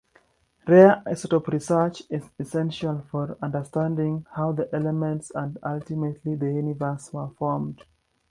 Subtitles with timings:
[0.67, 7.83] Rare isotope research is essential for understanding how the elements-and ultimately the universe-were formed.